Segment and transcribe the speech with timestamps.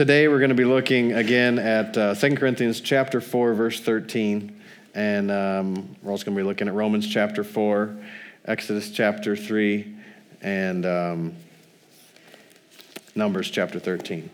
[0.00, 4.58] today we're going to be looking again at uh, 2 Corinthians chapter 4, verse 13.
[4.94, 7.98] And um, we're also going to be looking at Romans chapter 4,
[8.46, 9.94] Exodus chapter 3,
[10.40, 11.34] and um,
[13.14, 14.30] Numbers chapter 13.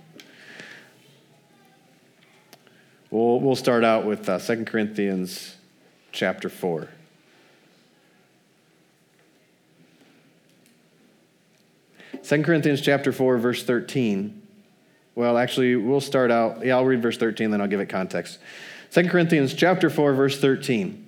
[3.10, 5.56] We'll, we'll start out with uh, 2 Corinthians
[6.12, 6.86] chapter 4.
[12.22, 14.45] Second Corinthians chapter 4, verse 13.
[15.16, 16.64] Well, actually, we'll start out.
[16.64, 18.38] Yeah, I'll read verse 13, then I'll give it context.
[18.90, 21.04] Second Corinthians chapter 4, verse 13.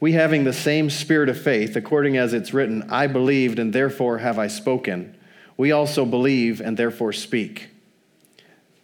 [0.00, 4.18] We having the same spirit of faith, according as it's written, I believed and therefore
[4.18, 5.16] have I spoken.
[5.56, 7.68] We also believe and therefore speak.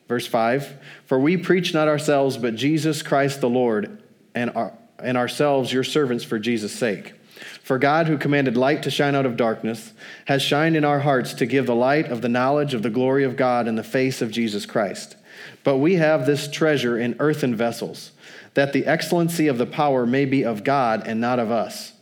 [0.06, 4.00] Verse 5 For we preach not ourselves, but Jesus Christ the Lord,
[4.32, 7.14] and, our, and ourselves your servants for Jesus' sake.
[7.62, 9.92] For God, who commanded light to shine out of darkness,
[10.26, 13.24] has shined in our hearts to give the light of the knowledge of the glory
[13.24, 15.16] of God in the face of Jesus Christ.
[15.64, 18.12] But we have this treasure in earthen vessels,
[18.54, 21.92] that the excellency of the power may be of God and not of us.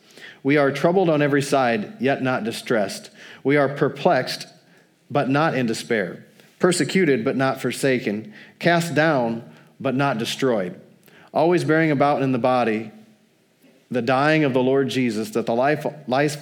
[0.42, 3.10] We are troubled on every side, yet not distressed.
[3.44, 4.46] We are perplexed,
[5.10, 6.24] but not in despair.
[6.58, 8.32] Persecuted, but not forsaken.
[8.58, 10.80] Cast down, but not destroyed.
[11.32, 12.90] Always bearing about in the body
[13.90, 16.38] the dying of the Lord Jesus, that the life, life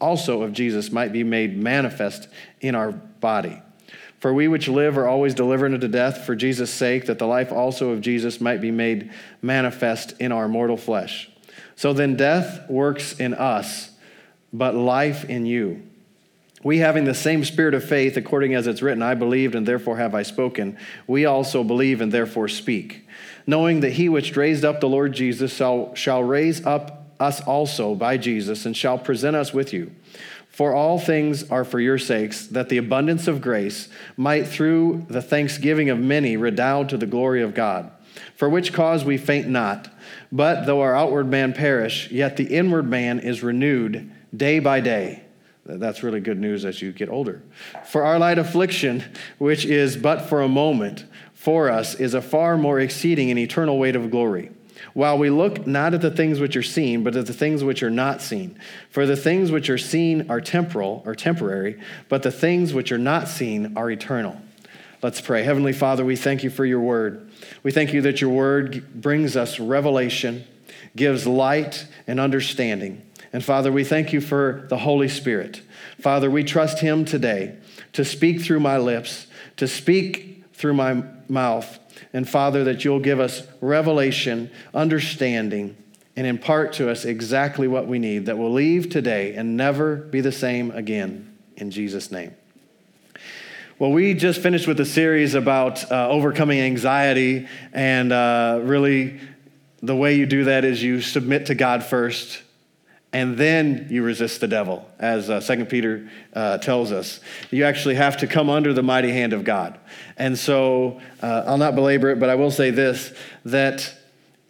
[0.00, 2.28] also of Jesus might be made manifest
[2.60, 3.62] in our body.
[4.18, 7.50] For we which live are always delivered unto death for Jesus' sake, that the life
[7.52, 11.30] also of Jesus might be made manifest in our mortal flesh.
[11.74, 13.90] So then death works in us,
[14.52, 15.82] but life in you.
[16.62, 19.96] We having the same spirit of faith, according as it's written, I believed and therefore
[19.96, 20.76] have I spoken,
[21.06, 23.08] we also believe and therefore speak
[23.50, 27.96] knowing that he which raised up the Lord Jesus shall, shall raise up us also
[27.96, 29.90] by Jesus and shall present us with you.
[30.48, 35.20] For all things are for your sakes, that the abundance of grace might through the
[35.20, 37.90] thanksgiving of many redound to the glory of God.
[38.36, 39.88] For which cause we faint not,
[40.30, 45.24] but though our outward man perish, yet the inward man is renewed day by day.
[45.64, 47.42] That's really good news as you get older.
[47.86, 49.04] For our light affliction,
[49.38, 51.04] which is but for a moment,
[51.40, 54.50] for us is a far more exceeding and eternal weight of glory.
[54.92, 57.82] While we look not at the things which are seen, but at the things which
[57.82, 58.58] are not seen.
[58.90, 61.80] For the things which are seen are temporal or temporary,
[62.10, 64.38] but the things which are not seen are eternal.
[65.02, 65.42] Let's pray.
[65.42, 67.30] Heavenly Father, we thank you for your word.
[67.62, 70.44] We thank you that your word brings us revelation,
[70.94, 73.00] gives light and understanding.
[73.32, 75.62] And Father, we thank you for the Holy Spirit.
[75.98, 77.56] Father, we trust him today
[77.94, 81.78] to speak through my lips, to speak through my mouth.
[82.12, 85.76] And Father, that you'll give us revelation, understanding,
[86.16, 90.20] and impart to us exactly what we need that will leave today and never be
[90.20, 91.38] the same again.
[91.56, 92.34] In Jesus' name.
[93.78, 99.18] Well, we just finished with a series about uh, overcoming anxiety, and uh, really
[99.82, 102.42] the way you do that is you submit to God first
[103.12, 107.20] and then you resist the devil, as uh, 2 Peter uh, tells us.
[107.50, 109.78] You actually have to come under the mighty hand of God.
[110.16, 113.12] And so uh, I'll not belabor it, but I will say this
[113.44, 113.92] that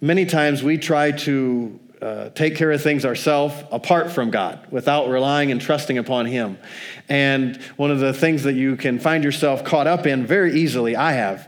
[0.01, 5.09] many times we try to uh, take care of things ourselves apart from God without
[5.09, 6.59] relying and trusting upon Him.
[7.09, 10.97] And one of the things that you can find yourself caught up in very easily,
[10.97, 11.47] I have,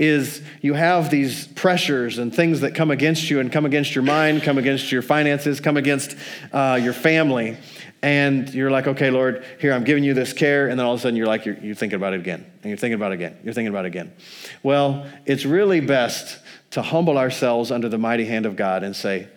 [0.00, 4.02] is you have these pressures and things that come against you and come against your
[4.02, 6.16] mind, come against your finances, come against
[6.52, 7.58] uh, your family.
[8.02, 10.68] And you're like, okay, Lord, here, I'm giving you this care.
[10.68, 12.50] And then all of a sudden you're like, you're, you're thinking about it again.
[12.62, 13.38] And you're thinking about it again.
[13.44, 14.14] You're thinking about it again.
[14.62, 16.38] Well, it's really best
[16.70, 19.28] to humble ourselves under the mighty hand of God and say,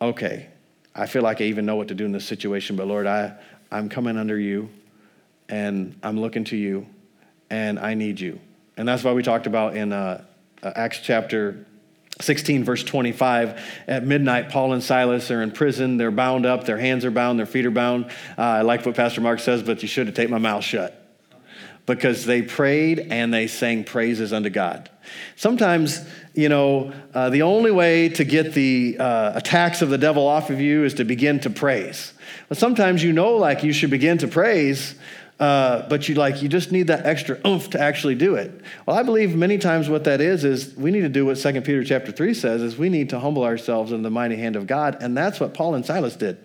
[0.00, 0.46] okay,
[0.94, 3.32] I feel like I even know what to do in this situation, but Lord, I,
[3.72, 4.68] I'm coming under you
[5.48, 6.86] and I'm looking to you
[7.50, 8.38] and I need you.
[8.76, 10.24] And that's why we talked about in uh,
[10.62, 11.66] uh Acts chapter
[12.20, 13.60] 16, verse 25.
[13.88, 15.96] At midnight, Paul and Silas are in prison.
[15.96, 16.64] They're bound up.
[16.64, 17.38] Their hands are bound.
[17.38, 18.06] Their feet are bound.
[18.36, 20.96] Uh, I like what Pastor Mark says, but you should have taken my mouth shut.
[21.86, 24.90] Because they prayed and they sang praises unto God.
[25.34, 30.26] Sometimes, you know, uh, the only way to get the uh, attacks of the devil
[30.26, 32.12] off of you is to begin to praise.
[32.48, 34.94] But sometimes you know, like, you should begin to praise,
[35.40, 38.60] uh, but you like you just need that extra oomph to actually do it.
[38.84, 41.62] Well, I believe many times what that is is we need to do what 2
[41.62, 44.66] Peter chapter 3 says is we need to humble ourselves in the mighty hand of
[44.66, 46.38] God, and that's what Paul and Silas did.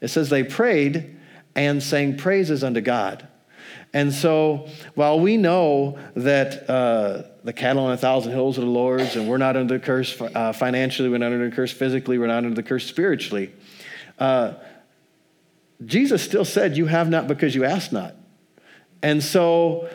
[0.00, 1.16] It says they prayed
[1.54, 3.26] and sang praises unto God.
[3.94, 8.66] And so, while we know that uh, the cattle on a thousand hills are the
[8.66, 12.18] Lord's, and we're not under the curse uh, financially, we're not under the curse physically,
[12.18, 13.52] we're not under the curse spiritually,
[14.18, 14.54] uh,
[15.84, 18.14] Jesus still said, You have not because you ask not.
[19.02, 19.88] And so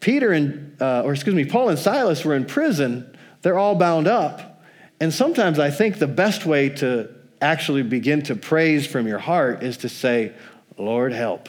[0.00, 3.16] Peter and, uh, or excuse me, Paul and Silas were in prison.
[3.42, 4.62] They're all bound up.
[5.00, 7.08] And sometimes I think the best way to
[7.40, 10.32] actually begin to praise from your heart is to say,
[10.76, 11.48] Lord, help.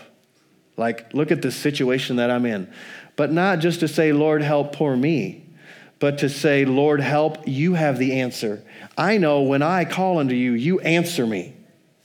[0.77, 2.71] Like, look at the situation that I'm in.
[3.15, 5.45] But not just to say, Lord, help poor me,
[5.99, 8.63] but to say, Lord, help, you have the answer.
[8.97, 11.55] I know when I call unto you, you answer me.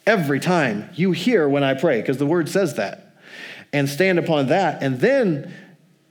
[0.06, 3.16] Every time you hear when I pray, because the word says that.
[3.72, 4.82] And stand upon that.
[4.82, 5.52] And then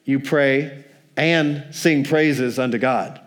[0.03, 0.83] you pray
[1.15, 3.21] and sing praises unto God.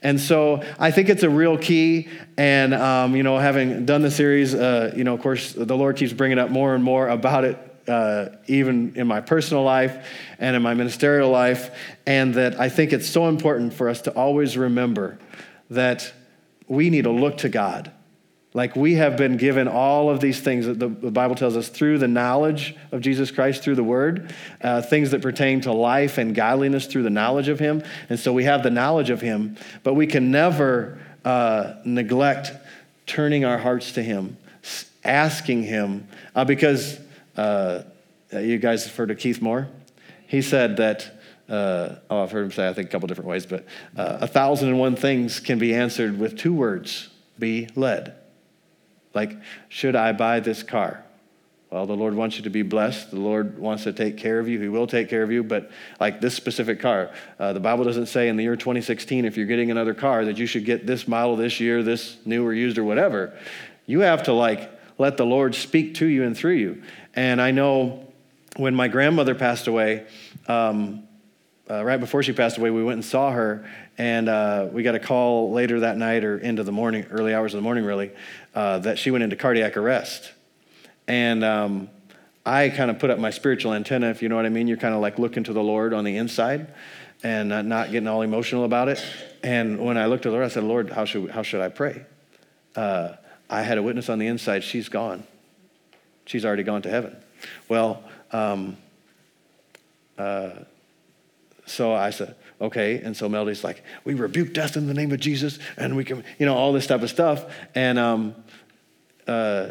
[0.00, 2.08] And so I think it's a real key.
[2.36, 5.96] And, um, you know, having done the series, uh, you know, of course, the Lord
[5.96, 7.58] keeps bringing up more and more about it,
[7.88, 10.08] uh, even in my personal life
[10.38, 11.74] and in my ministerial life.
[12.06, 15.18] And that I think it's so important for us to always remember
[15.70, 16.12] that
[16.68, 17.92] we need to look to God
[18.54, 21.98] like we have been given all of these things that the, Bible tells us through
[21.98, 26.34] the knowledge of Jesus Christ, through the Word, uh, things that pertain to life and
[26.34, 27.82] godliness through the knowledge of Him.
[28.10, 32.52] And so we have the knowledge of Him, but we can never uh, neglect
[33.06, 34.36] turning our hearts to Him,
[35.02, 37.00] asking Him, uh, because
[37.36, 37.82] uh,
[38.32, 39.68] you guys heard of Keith Moore?
[40.26, 41.18] He said that.
[41.48, 44.26] Uh, oh, I've heard him say, I think, a couple different ways, but uh, a
[44.26, 48.14] thousand and one things can be answered with two words be led.
[49.14, 49.36] Like,
[49.68, 51.04] should I buy this car?
[51.70, 53.12] Well, the Lord wants you to be blessed.
[53.12, 54.60] The Lord wants to take care of you.
[54.60, 55.42] He will take care of you.
[55.42, 59.38] But, like this specific car, uh, the Bible doesn't say in the year 2016, if
[59.38, 62.52] you're getting another car, that you should get this model this year, this new or
[62.52, 63.38] used or whatever.
[63.86, 66.82] You have to, like, let the Lord speak to you and through you.
[67.14, 68.12] And I know
[68.56, 70.06] when my grandmother passed away,
[70.48, 71.08] um,
[71.72, 73.66] uh, right before she passed away, we went and saw her,
[73.96, 77.54] and uh, we got a call later that night or into the morning, early hours
[77.54, 78.10] of the morning, really,
[78.54, 80.32] uh, that she went into cardiac arrest.
[81.08, 81.88] And um,
[82.44, 84.68] I kind of put up my spiritual antenna, if you know what I mean.
[84.68, 86.74] You're kind of like looking to the Lord on the inside
[87.22, 89.02] and not getting all emotional about it.
[89.42, 91.68] And when I looked at the Lord, I said, Lord, how should, how should I
[91.68, 92.04] pray?
[92.76, 93.14] Uh,
[93.48, 94.64] I had a witness on the inside.
[94.64, 95.24] She's gone.
[96.26, 97.16] She's already gone to heaven.
[97.68, 98.76] Well, um,
[100.18, 100.50] uh,
[101.66, 103.00] so I said, okay.
[103.00, 106.24] And so Melody's like, we rebuke death in the name of Jesus, and we can,
[106.38, 107.44] you know, all this type of stuff.
[107.74, 108.34] And um,
[109.26, 109.70] uh,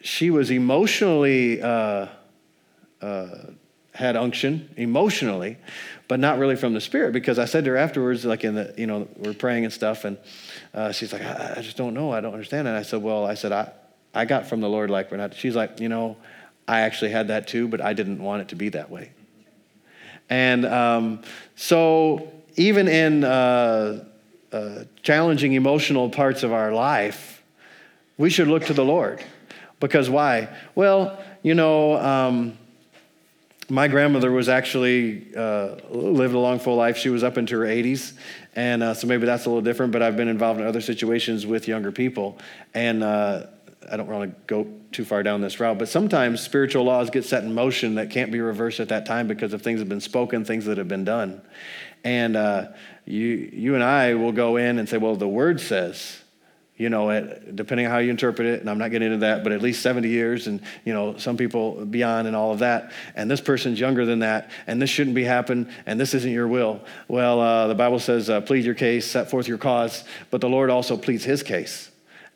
[0.00, 2.06] she was emotionally, uh,
[3.00, 3.28] uh,
[3.94, 5.56] had unction emotionally,
[6.06, 8.74] but not really from the Spirit because I said to her afterwards, like in the,
[8.76, 10.16] you know, we're praying and stuff, and
[10.72, 12.12] uh, she's like, I, I, just don't know.
[12.12, 12.68] I don't understand.
[12.68, 13.72] And I said, well, I said, I,
[14.14, 16.16] I got from the Lord like we're not, she's like, you know,
[16.66, 19.10] I actually had that too, but I didn't want it to be that way.
[20.30, 21.22] And um,
[21.56, 24.04] so, even in uh,
[24.52, 27.42] uh, challenging emotional parts of our life,
[28.16, 29.22] we should look to the Lord.
[29.80, 30.48] Because why?
[30.74, 32.58] Well, you know, um,
[33.68, 36.96] my grandmother was actually uh, lived a long, full life.
[36.96, 38.14] She was up into her 80s.
[38.56, 41.46] And uh, so maybe that's a little different, but I've been involved in other situations
[41.46, 42.38] with younger people.
[42.74, 43.46] And uh,
[43.90, 47.24] I don't want to go too far down this route, but sometimes spiritual laws get
[47.24, 49.88] set in motion that can't be reversed at that time because of things that have
[49.88, 51.40] been spoken, things that have been done.
[52.04, 52.68] And uh,
[53.04, 56.20] you, you and I will go in and say, well, the word says,
[56.78, 57.10] you know,
[57.54, 59.82] depending on how you interpret it, and I'm not getting into that, but at least
[59.82, 62.92] 70 years, and, you know, some people beyond and all of that.
[63.16, 66.46] And this person's younger than that, and this shouldn't be happening, and this isn't your
[66.46, 66.80] will.
[67.08, 70.48] Well, uh, the Bible says, uh, plead your case, set forth your cause, but the
[70.48, 71.87] Lord also pleads his case.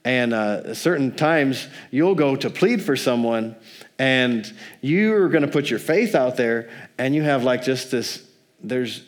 [0.04, 3.54] And uh, certain times you'll go to plead for someone
[3.98, 8.26] and you're going to put your faith out there and you have like just this,
[8.62, 9.02] there's,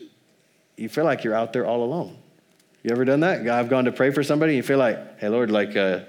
[0.77, 2.17] you feel like you're out there all alone.
[2.85, 3.49] You ever done that?
[3.49, 6.01] I've gone to pray for somebody and you feel like, hey, Lord, like, uh,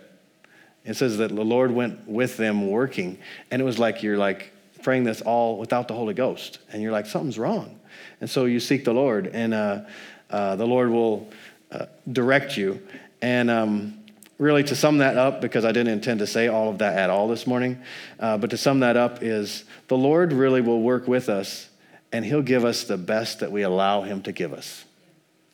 [0.83, 3.17] it says that the Lord went with them working.
[3.49, 4.51] And it was like you're like
[4.83, 6.59] praying this all without the Holy Ghost.
[6.71, 7.79] And you're like, something's wrong.
[8.21, 9.81] And so you seek the Lord and uh,
[10.29, 11.31] uh the Lord will
[11.71, 12.85] uh, direct you.
[13.19, 14.04] And, um,
[14.37, 17.09] really to sum that up, because I didn't intend to say all of that at
[17.09, 17.81] all this morning,
[18.19, 21.69] uh, but to sum that up is the Lord really will work with us
[22.11, 24.85] and He'll give us the best that we allow Him to give us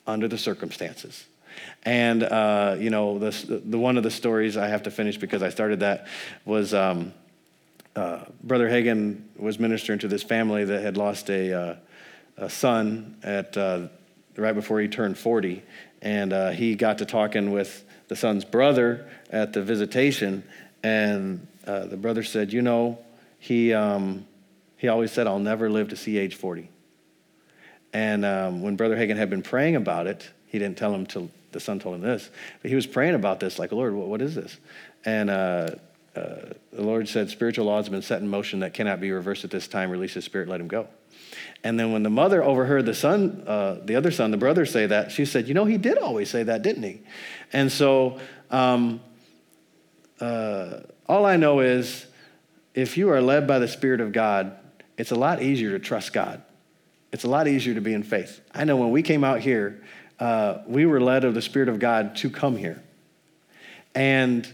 [0.06, 1.24] under the circumstances.
[1.84, 5.42] And, uh, you know, the, the one of the stories I have to finish because
[5.42, 6.06] I started that
[6.44, 7.12] was um,
[7.96, 11.76] uh, Brother Hagin was ministering to this family that had lost a, uh,
[12.36, 13.88] a son at, uh,
[14.36, 15.62] right before he turned 40.
[16.00, 20.44] And uh, he got to talking with the son's brother at the visitation,
[20.82, 22.98] and uh, the brother said, You know,
[23.38, 24.26] he, um,
[24.76, 26.68] he always said, I'll never live to see age 40.
[27.92, 31.30] And um, when Brother Hagin had been praying about it, he didn't tell him till
[31.52, 32.30] the son told him this,
[32.62, 34.56] but he was praying about this, like, Lord, what, what is this?
[35.04, 35.68] And uh,
[36.16, 36.36] uh,
[36.72, 39.50] the Lord said, Spiritual laws have been set in motion that cannot be reversed at
[39.50, 39.90] this time.
[39.90, 40.88] Release his spirit, let him go.
[41.64, 44.86] And then when the mother overheard the son, uh, the other son, the brother say
[44.86, 47.02] that, she said, You know, he did always say that, didn't he?
[47.52, 48.18] And so
[48.50, 49.00] um,
[50.20, 52.06] uh, all I know is
[52.74, 54.56] if you are led by the Spirit of God,
[54.96, 56.42] it's a lot easier to trust God.
[57.12, 58.40] It's a lot easier to be in faith.
[58.54, 59.82] I know when we came out here,
[60.18, 62.82] uh, we were led of the Spirit of God to come here.
[63.94, 64.50] And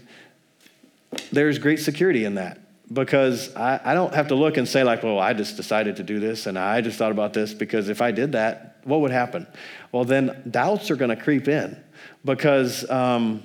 [1.31, 2.59] there's great security in that
[2.91, 6.03] because I, I don't have to look and say, like, well, I just decided to
[6.03, 9.11] do this and I just thought about this because if I did that, what would
[9.11, 9.45] happen?
[9.91, 11.81] Well, then doubts are going to creep in
[12.25, 13.43] because um,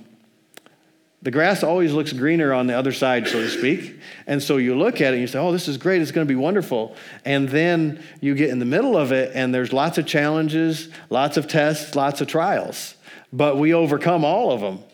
[1.22, 4.00] the grass always looks greener on the other side, so to speak.
[4.26, 6.26] And so you look at it and you say, oh, this is great, it's going
[6.26, 6.96] to be wonderful.
[7.24, 11.36] And then you get in the middle of it and there's lots of challenges, lots
[11.36, 12.94] of tests, lots of trials.
[13.32, 14.84] But we overcome all of them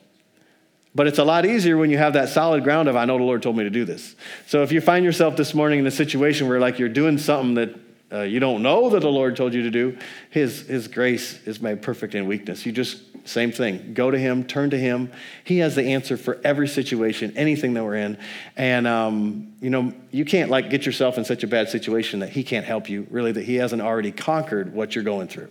[0.94, 3.24] but it's a lot easier when you have that solid ground of, I know the
[3.24, 4.16] Lord told me to do this.
[4.46, 7.54] So if you find yourself this morning in a situation where, like, you're doing something
[7.54, 7.78] that
[8.12, 9.96] uh, you don't know that the Lord told you to do,
[10.30, 12.66] His, His grace is made perfect in weakness.
[12.66, 15.12] You just, same thing, go to Him, turn to Him.
[15.44, 18.18] He has the answer for every situation, anything that we're in.
[18.56, 22.30] And, um, you know, you can't, like, get yourself in such a bad situation that
[22.30, 25.50] He can't help you, really, that He hasn't already conquered what you're going through.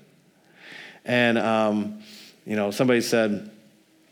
[1.05, 2.01] And, um,
[2.45, 3.49] you know, somebody said,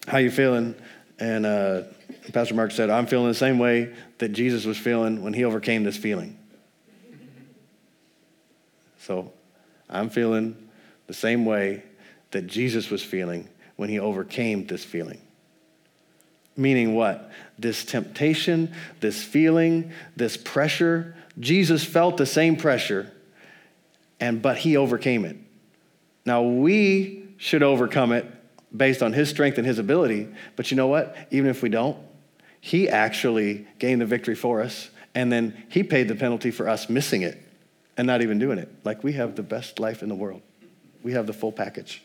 [0.07, 0.73] How you feeling?
[1.19, 1.83] And uh,
[2.31, 5.83] Pastor Mark said, I'm feeling the same way that Jesus was feeling when he overcame
[5.83, 6.37] this feeling.
[8.99, 9.31] So
[9.89, 10.69] I'm feeling
[11.07, 11.83] the same way
[12.31, 13.47] that Jesus was feeling
[13.77, 15.21] when he overcame this feeling.
[16.55, 17.31] Meaning what?
[17.57, 21.15] This temptation, this feeling, this pressure.
[21.39, 23.11] Jesus felt the same pressure,
[24.19, 25.37] and but he overcame it.
[26.25, 28.25] Now we should overcome it
[28.75, 30.27] based on his strength and his ability.
[30.55, 31.15] But you know what?
[31.31, 31.97] Even if we don't,
[32.59, 34.89] he actually gained the victory for us.
[35.15, 37.41] And then he paid the penalty for us missing it
[37.95, 38.69] and not even doing it.
[38.83, 40.41] Like we have the best life in the world.
[41.03, 42.03] We have the full package.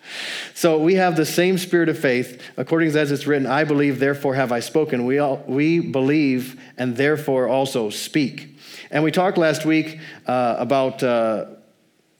[0.55, 4.35] So we have the same spirit of faith, according as it's written, I believe, therefore
[4.35, 5.05] have I spoken.
[5.05, 8.59] We, all, we believe and therefore also speak.
[8.91, 11.47] And we talked last week uh, about uh,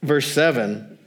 [0.01, 0.97] verse 7,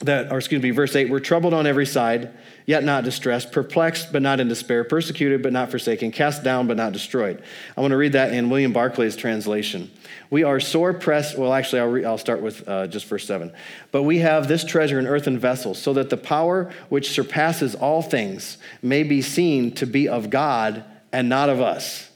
[0.00, 2.32] that, or excuse me, verse 8, we're troubled on every side
[2.66, 6.76] yet not distressed, perplexed, but not in despair, persecuted, but not forsaken, cast down, but
[6.76, 7.42] not destroyed.
[7.76, 9.90] I want to read that in William Barclay's translation.
[10.30, 11.36] We are sore pressed.
[11.36, 13.52] Well, actually, I'll, re, I'll start with uh, just verse 7.
[13.90, 18.02] But we have this treasure in earthen vessels, so that the power which surpasses all
[18.02, 22.10] things may be seen to be of God and not of us.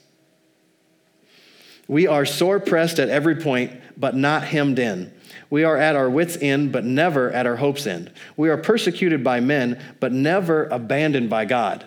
[1.87, 5.13] We are sore pressed at every point, but not hemmed in.
[5.49, 8.11] We are at our wits' end, but never at our hope's end.
[8.35, 11.85] We are persecuted by men, but never abandoned by God.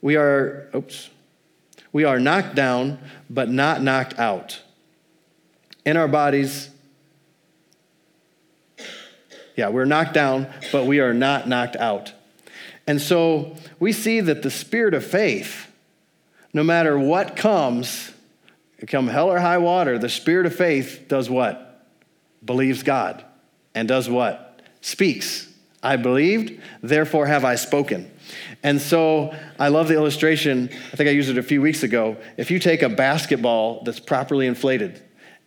[0.00, 1.10] We are, oops,
[1.92, 2.98] we are knocked down,
[3.28, 4.60] but not knocked out.
[5.84, 6.70] In our bodies,
[9.56, 12.12] yeah, we're knocked down, but we are not knocked out.
[12.86, 15.66] And so we see that the spirit of faith,
[16.52, 18.12] no matter what comes,
[18.86, 21.67] come hell or high water, the spirit of faith does what?
[22.48, 23.24] Believes God
[23.76, 24.62] and does what?
[24.80, 25.48] Speaks.
[25.80, 28.10] I believed, therefore have I spoken.
[28.64, 30.70] And so I love the illustration.
[30.92, 32.16] I think I used it a few weeks ago.
[32.36, 35.00] If you take a basketball that's properly inflated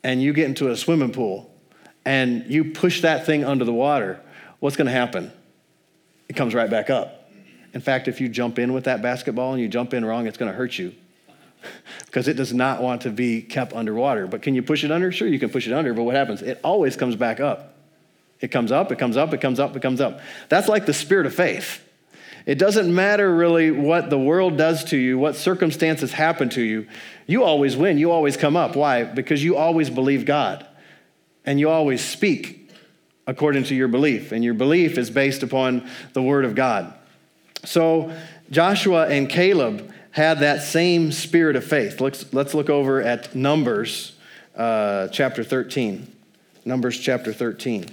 [0.04, 1.54] and you get into a swimming pool
[2.06, 4.22] and you push that thing under the water,
[4.60, 5.34] what's going to happen?
[6.30, 7.30] It comes right back up.
[7.74, 10.38] In fact, if you jump in with that basketball and you jump in wrong, it's
[10.38, 10.96] going to hurt you
[12.06, 14.28] because it does not want to be kept underwater.
[14.28, 15.12] But can you push it under?
[15.12, 16.42] Sure, you can push it under, but what happens?
[16.42, 17.76] It always comes back up.
[18.40, 20.20] It comes up, it comes up, it comes up, it comes up.
[20.50, 21.88] That's like the spirit of faith.
[22.46, 26.88] It doesn't matter really what the world does to you, what circumstances happen to you.
[27.28, 27.98] You always win.
[28.00, 28.76] You always come up.
[28.76, 29.04] Why?
[29.04, 30.66] Because you always believe God
[31.46, 32.72] and you always speak
[33.28, 34.32] according to your belief.
[34.32, 36.94] And your belief is based upon the Word of God.
[37.64, 38.12] So
[38.50, 42.02] Joshua and Caleb had that same spirit of faith.
[42.02, 44.14] Let's, let's look over at Numbers
[44.56, 46.16] uh, chapter 13.
[46.66, 47.90] Numbers chapter 13.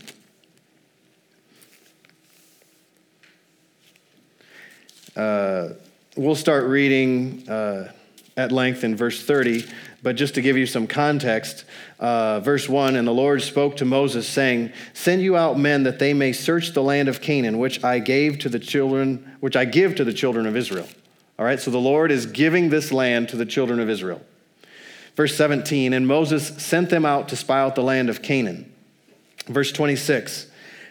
[5.16, 5.70] Uh,
[6.16, 7.92] we'll start reading uh,
[8.36, 9.64] at length in verse 30,
[10.02, 11.64] but just to give you some context,
[11.98, 15.98] uh, verse 1 And the Lord spoke to Moses, saying, Send you out men that
[15.98, 19.64] they may search the land of Canaan, which I gave to the children, which I
[19.64, 20.86] give to the children of Israel.
[21.38, 24.20] All right, so the Lord is giving this land to the children of Israel.
[25.14, 28.72] Verse 17, and Moses sent them out to spy out the land of Canaan.
[29.46, 30.47] Verse 26,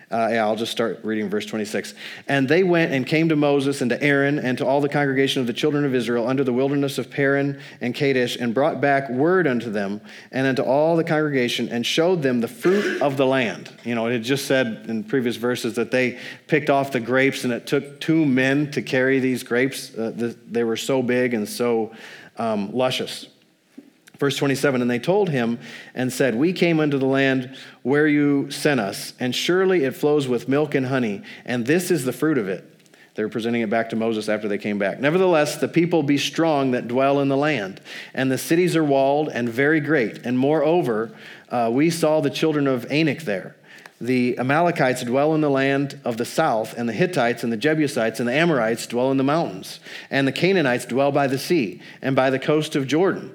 [0.09, 1.93] Uh, yeah, I'll just start reading verse 26.
[2.29, 5.41] And they went and came to Moses and to Aaron and to all the congregation
[5.41, 9.09] of the children of Israel under the wilderness of Paran and Kadesh and brought back
[9.09, 9.99] word unto them
[10.31, 13.69] and unto all the congregation and showed them the fruit of the land.
[13.83, 17.43] You know, it had just said in previous verses that they picked off the grapes
[17.43, 19.93] and it took two men to carry these grapes.
[19.93, 21.91] Uh, the, they were so big and so
[22.37, 23.27] um, luscious.
[24.19, 25.59] Verse 27 And they told him
[25.93, 27.55] and said, We came unto the land
[27.87, 32.03] where you sent us, and surely it flows with milk and honey, and this is
[32.03, 32.69] the fruit of it.
[33.15, 34.99] They were presenting it back to Moses after they came back.
[34.99, 37.79] Nevertheless, the people be strong that dwell in the land,
[38.13, 40.25] and the cities are walled and very great.
[40.25, 41.15] And moreover,
[41.47, 43.55] uh, we saw the children of Anak there.
[44.01, 48.19] The Amalekites dwell in the land of the south, and the Hittites and the Jebusites
[48.19, 49.79] and the Amorites dwell in the mountains,
[50.09, 53.31] and the Canaanites dwell by the sea and by the coast of Jordan.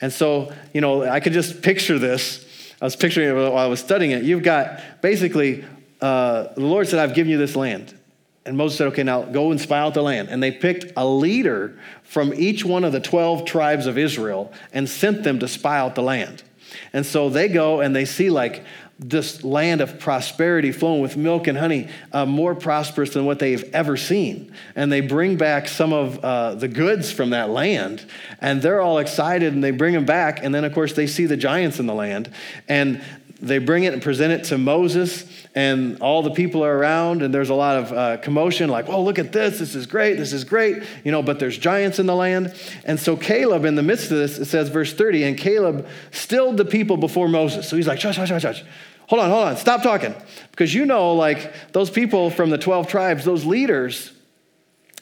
[0.00, 2.45] And so, you know, I could just picture this.
[2.80, 4.24] I was picturing it while I was studying it.
[4.24, 5.64] You've got basically,
[6.00, 7.98] uh, the Lord said, I've given you this land.
[8.44, 10.28] And Moses said, okay, now go and spy out the land.
[10.28, 14.88] And they picked a leader from each one of the 12 tribes of Israel and
[14.88, 16.44] sent them to spy out the land.
[16.92, 18.64] And so they go and they see like
[18.98, 23.64] this land of prosperity flowing with milk and honey, uh, more prosperous than what they've
[23.74, 24.50] ever seen.
[24.74, 28.06] And they bring back some of uh, the goods from that land,
[28.40, 30.42] and they're all excited and they bring them back.
[30.42, 32.30] And then, of course, they see the giants in the land,
[32.68, 33.04] and
[33.40, 35.24] they bring it and present it to Moses,
[35.54, 39.02] and all the people are around, and there's a lot of uh, commotion like, oh,
[39.02, 42.06] look at this, this is great, this is great, you know, but there's giants in
[42.06, 42.54] the land.
[42.84, 46.56] And so Caleb, in the midst of this, it says, verse 30, and Caleb stilled
[46.56, 47.68] the people before Moses.
[47.68, 48.64] So he's like, shush, shush, shush, shush.
[49.08, 50.14] Hold on, hold on, stop talking.
[50.50, 54.12] Because you know, like those people from the 12 tribes, those leaders,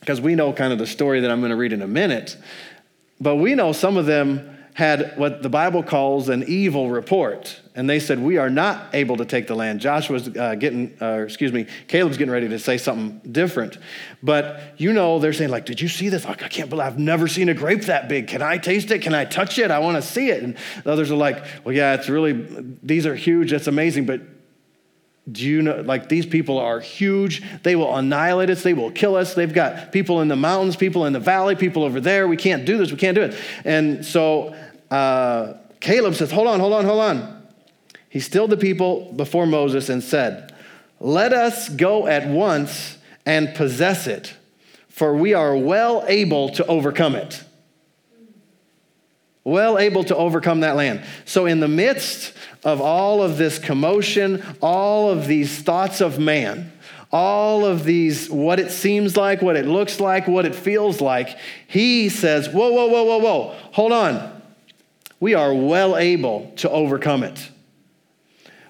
[0.00, 2.37] because we know kind of the story that I'm going to read in a minute,
[3.21, 7.61] but we know some of them had what the Bible calls an evil report.
[7.76, 9.81] And they said, We are not able to take the land.
[9.81, 13.78] Joshua's uh, getting, uh, excuse me, Caleb's getting ready to say something different.
[14.23, 16.25] But you know, they're saying, like, Did you see this?
[16.25, 18.26] Like, I can't believe I've never seen a grape that big.
[18.26, 19.00] Can I taste it?
[19.00, 19.71] Can I touch it?
[19.71, 20.43] I want to see it.
[20.43, 22.33] And the others are like, Well, yeah, it's really,
[22.83, 23.52] these are huge.
[23.52, 24.07] That's amazing.
[24.07, 24.23] But
[25.31, 27.43] do you know, like these people are huge.
[27.62, 28.62] They will annihilate us.
[28.62, 29.35] They will kill us.
[29.35, 32.29] They've got people in the mountains, people in the valley, people over there.
[32.29, 32.90] We can't do this.
[32.90, 33.40] We can't do it.
[33.64, 34.55] And so
[34.94, 37.42] uh, Caleb says, Hold on, hold on, hold on.
[38.09, 40.54] He stilled the people before Moses and said,
[41.00, 44.35] Let us go at once and possess it,
[44.88, 47.42] for we are well able to overcome it.
[49.42, 51.04] Well able to overcome that land.
[51.24, 56.72] So, in the midst of all of this commotion, all of these thoughts of man,
[57.11, 61.37] all of these, what it seems like, what it looks like, what it feels like,
[61.66, 64.34] he says, Whoa, whoa, whoa, whoa, whoa, hold on
[65.24, 67.48] we are well able to overcome it.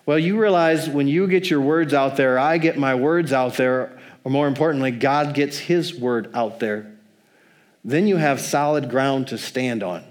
[0.07, 3.55] Well, you realize when you get your words out there, I get my words out
[3.55, 6.93] there, or more importantly, God gets his word out there,
[7.85, 10.05] then you have solid ground to stand on.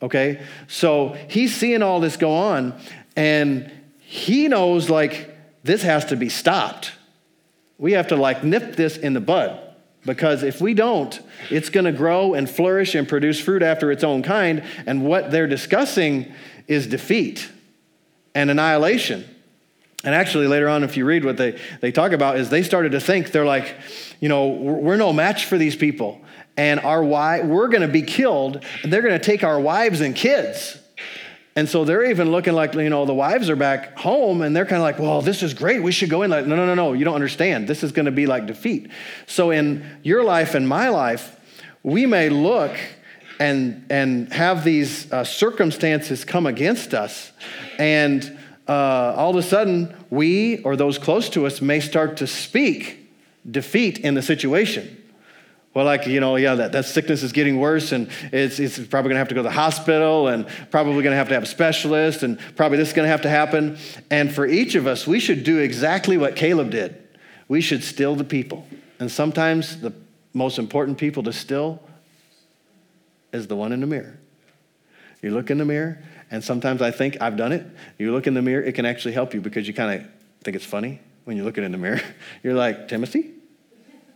[0.00, 0.40] Okay?
[0.68, 2.72] So he's seeing all this go on,
[3.14, 6.92] and he knows like this has to be stopped.
[7.76, 9.67] We have to like nip this in the bud.
[10.04, 14.04] Because if we don't, it's going to grow and flourish and produce fruit after its
[14.04, 14.62] own kind.
[14.86, 16.32] And what they're discussing
[16.66, 17.50] is defeat
[18.34, 19.24] and annihilation.
[20.04, 22.92] And actually, later on, if you read what they, they talk about, is they started
[22.92, 23.74] to think, they're like,
[24.20, 26.20] you know, we're no match for these people.
[26.56, 30.00] And our wife, we're going to be killed, and they're going to take our wives
[30.00, 30.78] and kids.
[31.58, 34.64] And so they're even looking like, you know, the wives are back home and they're
[34.64, 35.82] kind of like, well, this is great.
[35.82, 36.30] We should go in.
[36.30, 36.92] Like, no, no, no, no.
[36.92, 37.66] You don't understand.
[37.66, 38.92] This is going to be like defeat.
[39.26, 41.36] So in your life and my life,
[41.82, 42.76] we may look
[43.40, 47.32] and, and have these uh, circumstances come against us.
[47.76, 52.28] And uh, all of a sudden, we or those close to us may start to
[52.28, 53.10] speak
[53.50, 54.96] defeat in the situation.
[55.74, 59.10] Well, like, you know, yeah, that, that sickness is getting worse and it's, it's probably
[59.10, 61.42] going to have to go to the hospital and probably going to have to have
[61.42, 63.78] a specialist and probably this is going to have to happen.
[64.10, 66.96] And for each of us, we should do exactly what Caleb did.
[67.48, 68.66] We should still the people.
[68.98, 69.92] And sometimes the
[70.34, 71.80] most important people to still
[73.32, 74.18] is the one in the mirror.
[75.22, 75.98] You look in the mirror,
[76.30, 77.66] and sometimes I think I've done it.
[77.98, 80.08] You look in the mirror, it can actually help you because you kind of
[80.42, 82.00] think it's funny when you're looking in the mirror.
[82.42, 83.32] You're like, Timothy,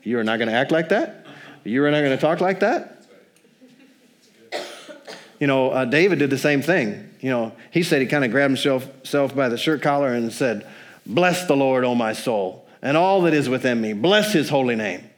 [0.03, 1.22] you are not going to act like that?
[1.65, 3.07] You are not going to talk like that?
[5.39, 7.11] You know, uh, David did the same thing.
[7.21, 10.33] You know, he said he kind of grabbed himself, himself by the shirt collar and
[10.33, 10.67] said,
[11.05, 13.93] Bless the Lord, O my soul, and all that is within me.
[13.93, 15.09] Bless his holy name.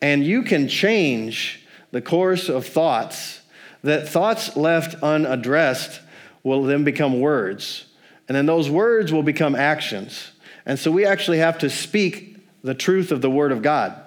[0.00, 3.40] And you can change the course of thoughts,
[3.82, 6.00] that thoughts left unaddressed
[6.42, 7.86] will then become words.
[8.28, 10.30] And then those words will become actions.
[10.66, 14.00] And so we actually have to speak the truth of the Word of God.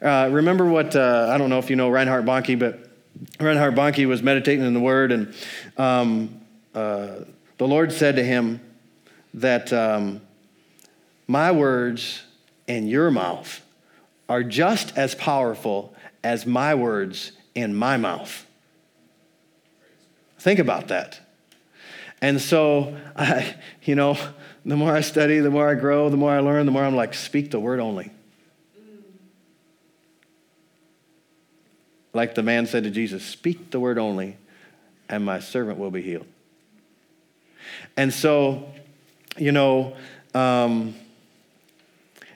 [0.00, 2.88] Uh, remember what, uh, I don't know if you know Reinhard Bonnke, but
[3.40, 5.34] Reinhard Bonnke was meditating in the Word, and
[5.76, 6.40] um,
[6.74, 7.24] uh,
[7.56, 8.60] the Lord said to him
[9.34, 10.20] that um,
[11.26, 12.22] my words
[12.66, 13.64] in your mouth
[14.28, 18.46] are just as powerful as my words in my mouth.
[20.38, 21.20] Think about that.
[22.20, 24.16] And so, I, you know,
[24.64, 26.94] the more I study, the more I grow, the more I learn, the more I'm
[26.94, 28.12] like, speak the word only.
[32.18, 34.36] Like the man said to Jesus, speak the word only,
[35.08, 36.26] and my servant will be healed.
[37.96, 38.68] And so,
[39.36, 39.94] you know,
[40.34, 40.96] um,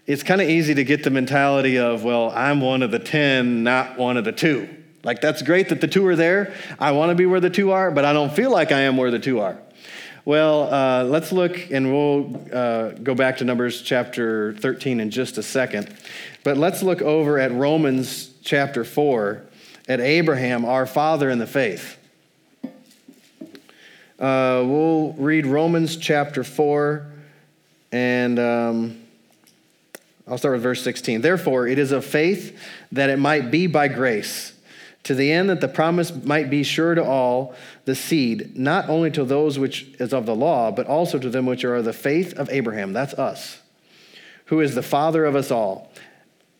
[0.06, 3.64] it's kind of easy to get the mentality of, well, I'm one of the 10,
[3.64, 4.68] not one of the two.
[5.02, 6.54] Like, that's great that the two are there.
[6.78, 8.96] I want to be where the two are, but I don't feel like I am
[8.96, 9.58] where the two are.
[10.24, 15.38] Well, uh, let's look and we'll uh, go back to Numbers chapter 13 in just
[15.38, 15.92] a second.
[16.44, 19.46] But let's look over at Romans chapter 4
[19.88, 21.98] at Abraham, our father in the faith.
[24.18, 27.06] Uh, we'll read Romans chapter 4
[27.90, 28.38] and.
[28.38, 28.98] Um,
[30.26, 31.20] I'll start with verse 16.
[31.20, 32.58] Therefore, it is of faith
[32.92, 34.52] that it might be by grace,
[35.02, 39.10] to the end that the promise might be sure to all the seed, not only
[39.10, 41.92] to those which is of the law, but also to them which are of the
[41.92, 42.92] faith of Abraham.
[42.92, 43.60] That's us,
[44.46, 45.92] who is the father of us all.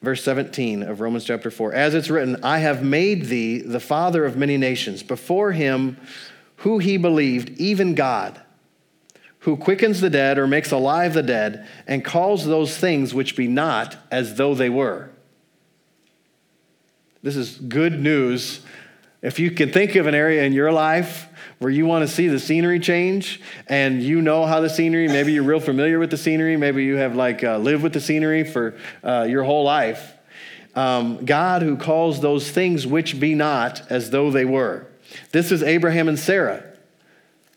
[0.03, 1.73] Verse 17 of Romans chapter 4.
[1.73, 5.97] As it's written, I have made thee the father of many nations, before him
[6.57, 8.41] who he believed, even God
[9.43, 13.49] who quickens the dead or makes alive the dead and calls those things which be
[13.49, 15.11] not as though they were.
[17.23, 18.61] This is good news.
[19.21, 21.27] If you can think of an area in your life
[21.63, 25.33] where you want to see the scenery change and you know how the scenery, maybe
[25.33, 28.43] you're real familiar with the scenery, maybe you have like uh, lived with the scenery
[28.43, 30.13] for uh, your whole life.
[30.75, 34.89] Um, God who calls those things which be not as though they were.
[35.31, 36.65] This is Abraham and Sarah.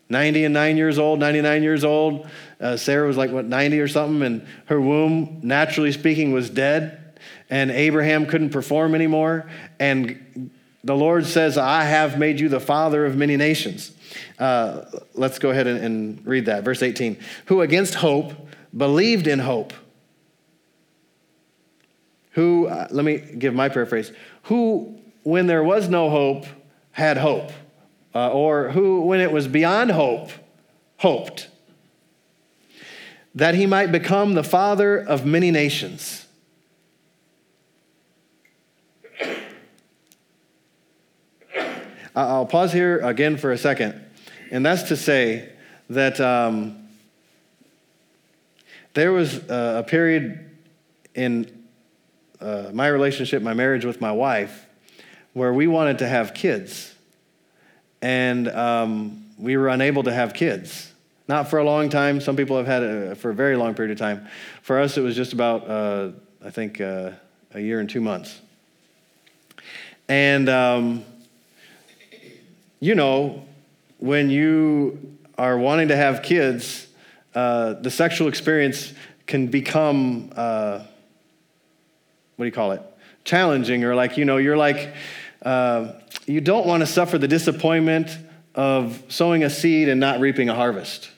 [0.09, 2.27] 90 and 9 years old, 99 years old.
[2.61, 7.19] Uh, Sarah was like, what, 90 or something, and her womb, naturally speaking, was dead,
[7.49, 9.49] and Abraham couldn't perform anymore.
[9.79, 10.51] And
[10.83, 13.94] the Lord says, I have made you the father of many nations.
[14.37, 16.63] Uh, let's go ahead and, and read that.
[16.63, 18.33] Verse 18 Who against hope
[18.75, 19.73] believed in hope.
[22.31, 24.11] Who, uh, let me give my paraphrase,
[24.43, 26.45] who, when there was no hope,
[26.91, 27.51] had hope
[28.13, 30.29] uh, or who, when it was beyond hope,
[30.97, 31.49] hoped
[33.33, 36.25] that he might become the father of many nations.
[42.15, 44.04] I'll pause here again for a second,
[44.51, 45.49] and that's to say
[45.89, 46.87] that um,
[48.93, 50.57] there was a period
[51.13, 51.65] in
[52.41, 54.65] uh, my relationship, my marriage with my wife,
[55.33, 56.95] where we wanted to have kids
[58.01, 60.93] and um, we were unable to have kids.
[61.27, 62.21] Not for a long time.
[62.21, 64.27] Some people have had it for a very long period of time.
[64.61, 66.11] For us, it was just about, uh,
[66.43, 67.11] I think, uh,
[67.55, 68.39] a year and two months.
[70.07, 71.03] And, um,
[72.79, 73.43] you know,
[73.97, 76.87] when you are wanting to have kids,
[77.33, 78.93] uh, the sexual experience
[79.27, 80.79] can become, uh,
[82.35, 82.81] what do you call it?
[83.23, 84.93] Challenging, or like, you know, you're like,
[85.41, 85.93] uh,
[86.25, 88.17] you don't want to suffer the disappointment
[88.53, 91.09] of sowing a seed and not reaping a harvest.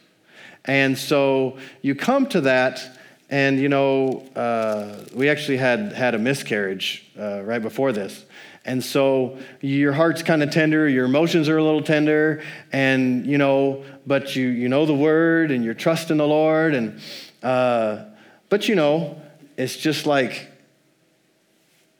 [0.66, 2.82] And so you come to that,
[3.30, 8.26] and you know, uh, we actually had had a miscarriage uh, right before this.
[8.68, 13.38] And so your heart's kind of tender, your emotions are a little tender, and you
[13.38, 17.00] know, but you you know the word and you're trusting the Lord, and
[17.42, 18.04] uh,
[18.50, 19.20] but you know,
[19.58, 20.52] it's just like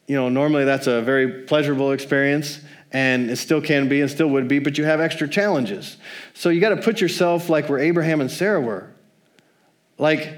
[0.08, 4.28] you know, normally that's a very pleasurable experience and it still can be and still
[4.28, 5.98] would be, but you have extra challenges.
[6.34, 8.90] So you got to put yourself like where Abraham and Sarah were.
[9.98, 10.34] Like,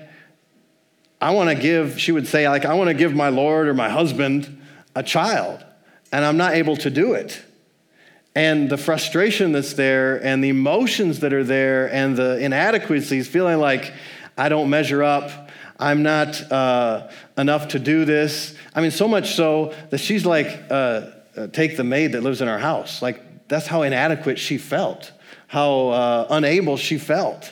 [1.21, 3.73] I want to give, she would say, like, I want to give my Lord or
[3.73, 4.61] my husband
[4.95, 5.63] a child,
[6.11, 7.41] and I'm not able to do it.
[8.35, 13.59] And the frustration that's there, and the emotions that are there, and the inadequacies, feeling
[13.59, 13.93] like
[14.37, 18.55] I don't measure up, I'm not uh, enough to do this.
[18.75, 22.41] I mean, so much so that she's like, uh, uh, take the maid that lives
[22.41, 23.01] in our house.
[23.01, 25.11] Like, that's how inadequate she felt,
[25.47, 27.51] how uh, unable she felt.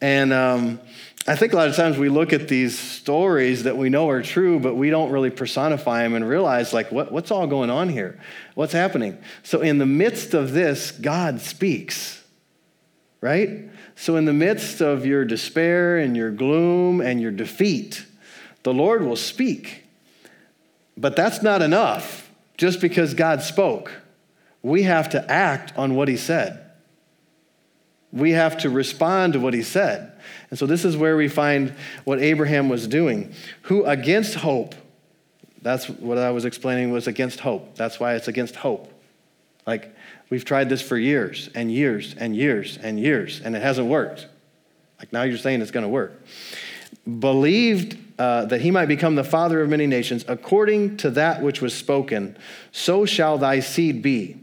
[0.00, 0.80] And um,
[1.28, 4.22] I think a lot of times we look at these stories that we know are
[4.22, 7.90] true, but we don't really personify them and realize, like, what, what's all going on
[7.90, 8.18] here?
[8.54, 9.18] What's happening?
[9.42, 12.24] So, in the midst of this, God speaks.
[13.20, 13.68] right?
[13.94, 18.06] So, in the midst of your despair and your gloom and your defeat,
[18.62, 19.84] the Lord will speak.
[20.96, 23.92] But that's not enough just because God spoke.
[24.62, 26.67] We have to act on what He said.
[28.12, 30.12] We have to respond to what He said.
[30.50, 34.74] And so, this is where we find what Abraham was doing, who against hope,
[35.62, 37.76] that's what I was explaining was against hope.
[37.76, 38.92] That's why it's against hope.
[39.66, 39.94] Like,
[40.30, 44.26] we've tried this for years and years and years and years, and it hasn't worked.
[44.98, 46.22] Like, now you're saying it's going to work.
[47.06, 51.60] Believed uh, that he might become the father of many nations, according to that which
[51.60, 52.36] was spoken,
[52.72, 54.36] so shall thy seed be.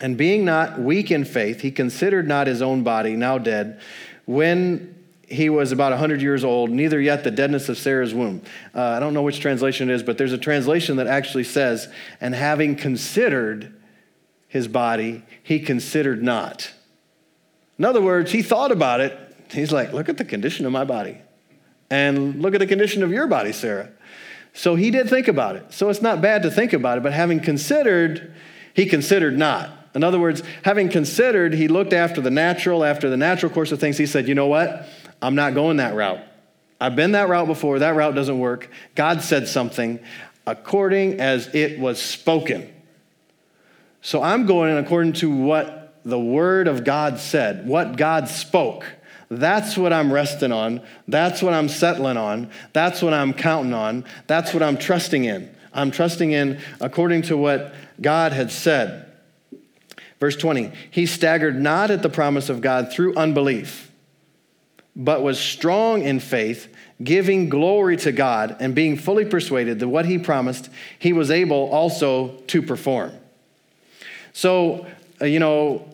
[0.00, 3.80] And being not weak in faith, he considered not his own body, now dead,
[4.26, 4.94] when
[5.28, 8.42] he was about 100 years old, neither yet the deadness of Sarah's womb.
[8.74, 11.88] Uh, I don't know which translation it is, but there's a translation that actually says,
[12.20, 13.74] and having considered
[14.48, 16.72] his body, he considered not.
[17.78, 19.18] In other words, he thought about it.
[19.50, 21.18] He's like, look at the condition of my body.
[21.90, 23.90] And look at the condition of your body, Sarah.
[24.52, 25.72] So he did think about it.
[25.72, 28.34] So it's not bad to think about it, but having considered,
[28.74, 29.85] he considered not.
[29.96, 33.80] In other words, having considered, he looked after the natural, after the natural course of
[33.80, 33.96] things.
[33.96, 34.86] He said, you know what?
[35.22, 36.20] I'm not going that route.
[36.78, 37.78] I've been that route before.
[37.78, 38.68] That route doesn't work.
[38.94, 39.98] God said something
[40.46, 42.70] according as it was spoken.
[44.02, 48.84] So I'm going according to what the Word of God said, what God spoke.
[49.30, 50.82] That's what I'm resting on.
[51.08, 52.50] That's what I'm settling on.
[52.74, 54.04] That's what I'm counting on.
[54.26, 55.56] That's what I'm trusting in.
[55.72, 59.05] I'm trusting in according to what God had said.
[60.18, 63.90] Verse 20, he staggered not at the promise of God through unbelief,
[64.94, 70.06] but was strong in faith, giving glory to God, and being fully persuaded that what
[70.06, 73.12] he promised, he was able also to perform.
[74.32, 74.86] So,
[75.20, 75.86] uh, you know,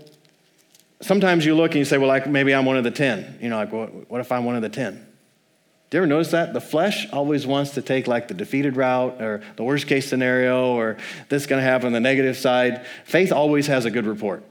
[1.01, 3.39] sometimes you look and you say, well, like maybe I'm one of the 10.
[3.41, 5.05] You know, like, what, what if I'm one of the 10?
[5.93, 6.55] Do you ever notice that?
[6.55, 10.69] The flesh always wants to take like the defeated route or the worst case scenario
[10.69, 10.97] or
[11.29, 12.87] this is going to happen, on the negative side.
[13.05, 14.43] Faith always has a good report.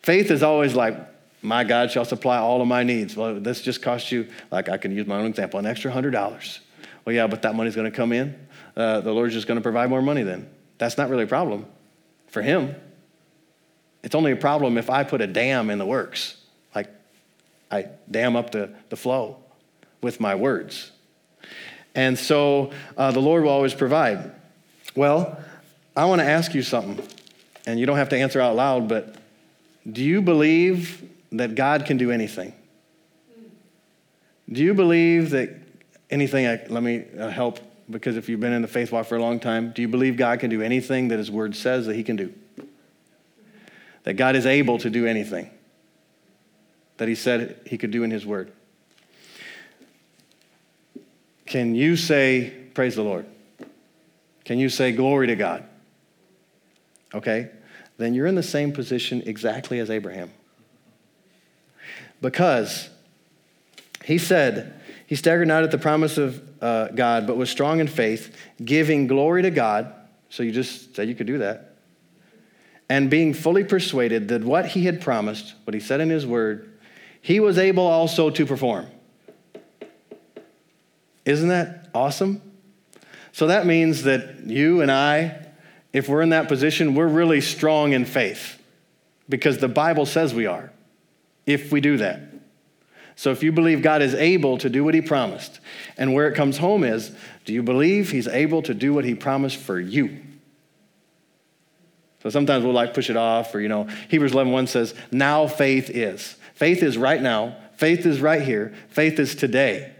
[0.00, 0.94] Faith is always like,
[1.40, 3.16] my God shall supply all of my needs.
[3.16, 6.58] Well, this just cost you, like I can use my own example, an extra $100.
[7.06, 8.38] Well, yeah, but that money's going to come in.
[8.76, 10.50] Uh, the Lord's just going to provide more money then.
[10.76, 11.64] That's not really a problem
[12.26, 12.74] for Him.
[14.02, 16.36] It's only a problem if I put a dam in the works.
[16.74, 16.90] Like
[17.70, 19.38] I dam up the, the flow
[20.00, 20.90] with my words.
[21.94, 24.32] And so uh, the Lord will always provide.
[24.94, 25.38] Well,
[25.96, 27.04] I want to ask you something,
[27.66, 29.16] and you don't have to answer out loud, but
[29.90, 32.52] do you believe that God can do anything?
[34.50, 35.50] Do you believe that
[36.10, 39.20] anything, let me uh, help, because if you've been in the faith walk for a
[39.20, 42.02] long time, do you believe God can do anything that His Word says that He
[42.02, 42.32] can do?
[44.08, 45.50] that God is able to do anything
[46.96, 48.50] that He said He could do in His Word.
[51.48, 53.26] Can you say, Praise the Lord?
[54.44, 55.64] Can you say, Glory to God?
[57.14, 57.50] Okay?
[57.96, 60.30] Then you're in the same position exactly as Abraham.
[62.20, 62.88] Because
[64.04, 67.88] he said, He staggered not at the promise of uh, God, but was strong in
[67.88, 69.92] faith, giving glory to God.
[70.28, 71.68] So you just said you could do that
[72.88, 76.78] and being fully persuaded that what he had promised, what he said in his word,
[77.20, 78.86] he was able also to perform.
[81.28, 82.40] Isn't that awesome?
[83.32, 85.46] So that means that you and I,
[85.92, 88.58] if we're in that position, we're really strong in faith
[89.28, 90.72] because the Bible says we are
[91.44, 92.20] if we do that.
[93.14, 95.60] So if you believe God is able to do what he promised,
[95.98, 97.12] and where it comes home is,
[97.44, 100.22] do you believe he's able to do what he promised for you?
[102.22, 105.46] So sometimes we'll like push it off, or, you know, Hebrews 11 1 says, now
[105.46, 106.36] faith is.
[106.54, 107.56] Faith is right now.
[107.76, 108.74] Faith is right here.
[108.88, 109.92] Faith is today.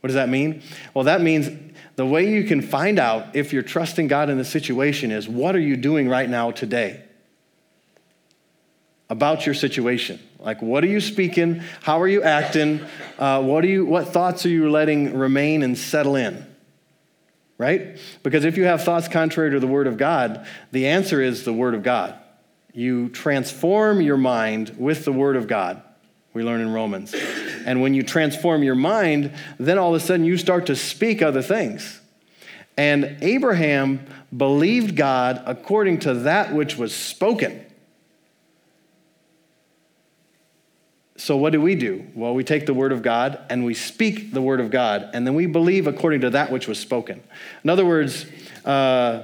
[0.00, 0.62] What does that mean?
[0.94, 1.50] Well, that means
[1.96, 5.56] the way you can find out if you're trusting God in the situation is what
[5.56, 7.02] are you doing right now today
[9.08, 10.20] about your situation?
[10.38, 11.62] Like, what are you speaking?
[11.82, 12.80] How are you acting?
[13.18, 16.46] Uh, what, are you, what thoughts are you letting remain and settle in?
[17.58, 17.98] right?
[18.22, 21.52] Because if you have thoughts contrary to the Word of God, the answer is the
[21.52, 22.14] Word of God.
[22.72, 25.82] You transform your mind with the Word of God,
[26.36, 27.14] we learn in Romans.
[27.64, 31.22] And when you transform your mind, then all of a sudden you start to speak
[31.22, 32.00] other things.
[32.76, 37.64] And Abraham believed God according to that which was spoken.
[41.16, 42.06] So, what do we do?
[42.14, 45.26] Well, we take the word of God and we speak the word of God, and
[45.26, 47.22] then we believe according to that which was spoken.
[47.64, 48.26] In other words,
[48.66, 49.22] uh,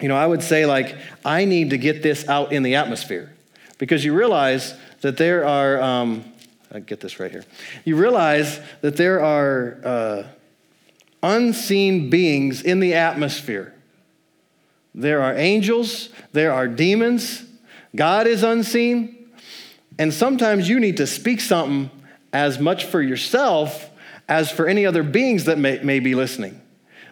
[0.00, 3.34] you know, I would say, like, I need to get this out in the atmosphere
[3.78, 6.24] because you realize that there are, um,
[6.72, 7.44] I get this right here.
[7.84, 10.22] You realize that there are uh,
[11.22, 13.74] unseen beings in the atmosphere.
[14.94, 17.44] There are angels, there are demons,
[17.94, 19.16] God is unseen.
[19.98, 21.90] And sometimes you need to speak something
[22.32, 23.90] as much for yourself
[24.28, 26.60] as for any other beings that may, may be listening.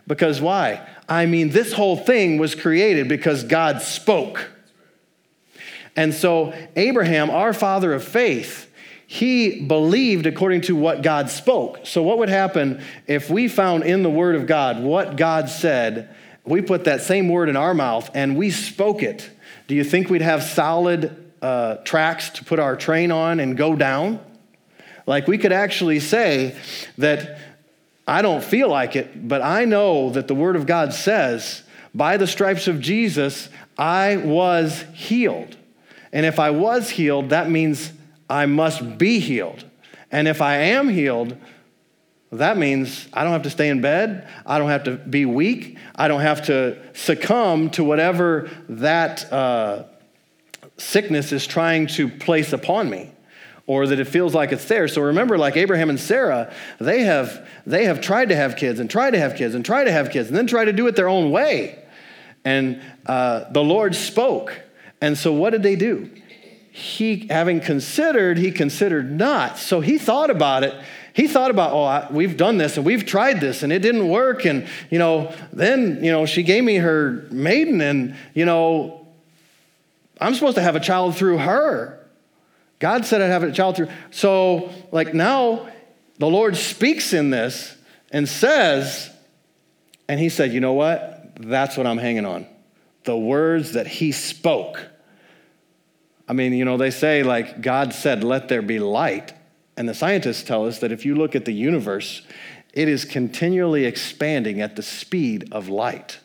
[0.07, 0.89] Because why?
[1.09, 4.51] I mean, this whole thing was created because God spoke.
[5.97, 8.71] And so, Abraham, our father of faith,
[9.07, 11.87] he believed according to what God spoke.
[11.87, 16.15] So, what would happen if we found in the Word of God what God said?
[16.45, 19.29] We put that same word in our mouth and we spoke it.
[19.67, 23.77] Do you think we'd have solid uh, tracks to put our train on and go
[23.77, 24.19] down?
[25.07, 26.57] Like, we could actually say
[26.97, 27.39] that
[28.07, 31.63] I don't feel like it, but I know that the Word of God says,
[31.95, 35.58] by the stripes of Jesus, I was healed.
[36.13, 37.93] And if I was healed, that means
[38.29, 39.65] I must be healed.
[40.11, 41.37] And if I am healed,
[42.33, 44.29] that means I don't have to stay in bed.
[44.45, 45.79] I don't have to be weak.
[45.95, 49.85] I don't have to succumb to whatever that uh,
[50.77, 53.13] sickness is trying to place upon me
[53.67, 54.89] or that it feels like it's there.
[54.89, 58.91] So remember, like Abraham and Sarah, they have, they have tried to have kids and
[58.91, 60.97] tried to have kids and tried to have kids and then tried to do it
[60.97, 61.79] their own way.
[62.45, 64.59] And uh, the Lord spoke.
[65.01, 66.11] And so what did they do?
[66.71, 69.59] He, having considered, he considered not.
[69.59, 70.75] So he thought about it.
[71.13, 74.09] He thought about, oh, I, we've done this and we've tried this and it didn't
[74.09, 74.45] work.
[74.45, 79.09] And, you know, then, you know, she gave me her maiden and, you know,
[80.21, 81.99] I'm supposed to have a child through her.
[82.79, 83.89] God said I'd have a child through.
[84.13, 85.69] So, like now,
[86.19, 87.77] the Lord speaks in this
[88.11, 89.11] and says,
[90.09, 91.33] and He said, you know what?
[91.41, 92.47] That's what I'm hanging on.
[93.09, 94.87] The words that He spoke.
[96.29, 99.33] I mean, you know, they say, like, God said, let there be light.
[99.79, 102.21] And the scientists tell us that if you look at the universe,
[102.75, 106.19] it is continually expanding at the speed of light.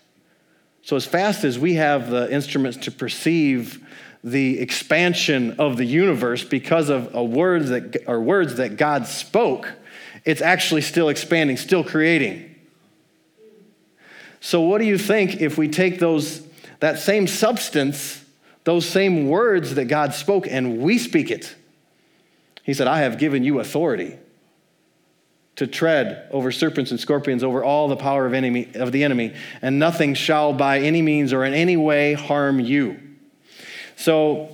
[0.81, 3.81] So, as fast as we have the instruments to perceive
[4.21, 9.71] the expansion of the universe because of a word that, or words that God spoke,
[10.25, 12.53] it's actually still expanding, still creating.
[14.41, 16.45] So, what do you think if we take those,
[16.83, 18.21] that same substance,
[18.65, 21.55] those same words that God spoke, and we speak it?
[22.61, 24.17] He said, I have given you authority
[25.55, 29.33] to tread over serpents and scorpions, over all the power of, enemy, of the enemy,
[29.61, 32.99] and nothing shall by any means or in any way harm you.
[33.95, 34.49] So,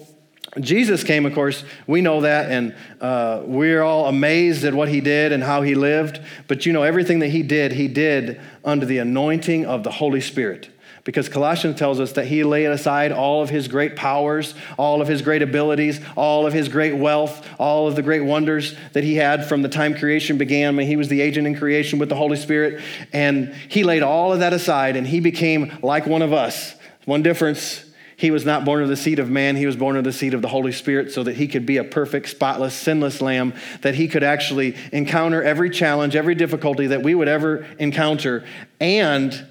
[0.60, 5.02] Jesus came, of course, we know that, and uh, we're all amazed at what he
[5.02, 6.22] did and how he lived.
[6.48, 10.22] But you know, everything that he did, he did under the anointing of the Holy
[10.22, 10.70] Spirit.
[11.10, 15.08] Because Colossians tells us that he laid aside all of his great powers, all of
[15.08, 19.16] his great abilities, all of his great wealth, all of the great wonders that he
[19.16, 22.16] had from the time creation began when he was the agent in creation with the
[22.16, 22.84] Holy Spirit.
[23.12, 26.76] And he laid all of that aside and he became like one of us.
[27.06, 30.04] One difference he was not born of the seed of man, he was born of
[30.04, 33.20] the seed of the Holy Spirit so that he could be a perfect, spotless, sinless
[33.20, 38.46] lamb, that he could actually encounter every challenge, every difficulty that we would ever encounter,
[38.80, 39.48] and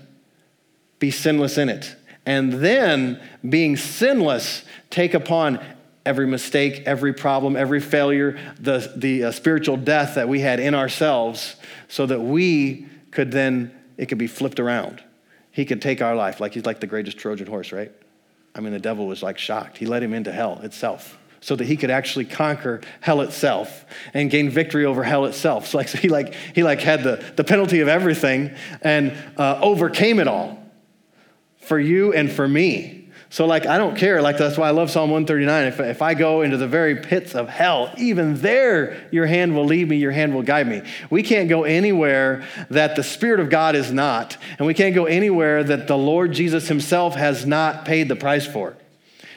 [0.98, 1.94] be sinless in it.
[2.26, 5.60] And then, being sinless, take upon
[6.04, 10.74] every mistake, every problem, every failure, the, the uh, spiritual death that we had in
[10.74, 11.56] ourselves,
[11.88, 15.02] so that we could then, it could be flipped around.
[15.50, 17.92] He could take our life like he's like the greatest Trojan horse, right?
[18.54, 19.78] I mean, the devil was like shocked.
[19.78, 24.30] He led him into hell itself so that he could actually conquer hell itself and
[24.30, 25.66] gain victory over hell itself.
[25.68, 29.58] So, like, so he, like, he like had the, the penalty of everything and uh,
[29.62, 30.62] overcame it all
[31.68, 32.98] for you and for me.
[33.30, 34.22] So, like, I don't care.
[34.22, 35.66] Like, that's why I love Psalm 139.
[35.66, 39.66] If, if I go into the very pits of hell, even there, your hand will
[39.66, 40.80] lead me, your hand will guide me.
[41.10, 45.04] We can't go anywhere that the Spirit of God is not, and we can't go
[45.04, 48.74] anywhere that the Lord Jesus Himself has not paid the price for.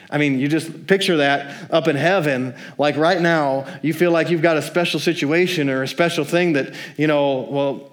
[0.08, 2.54] I mean, you just picture that up in heaven.
[2.78, 6.54] Like right now, you feel like you've got a special situation or a special thing
[6.54, 7.92] that, you know, well,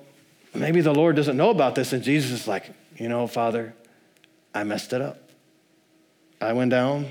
[0.54, 1.93] maybe the Lord doesn't know about this.
[1.93, 3.73] And Jesus is like, you know, Father,
[4.54, 5.30] I messed it up.
[6.42, 7.08] I went down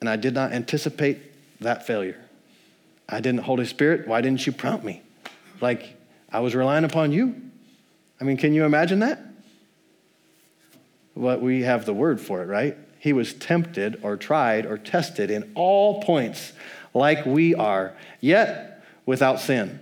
[0.00, 1.18] and I did not anticipate
[1.60, 2.20] that failure.
[3.08, 5.02] I didn't, Holy Spirit, why didn't you prompt me?
[5.60, 5.96] Like
[6.30, 7.40] I was relying upon you.
[8.20, 9.20] I mean, can you imagine that?
[11.16, 12.76] But we have the word for it, right?
[12.98, 16.52] He was tempted or tried or tested in all points
[16.94, 19.80] like we are, yet without sin.